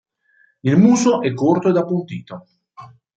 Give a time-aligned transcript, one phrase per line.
[0.63, 2.47] Il muso è corto ed appuntito.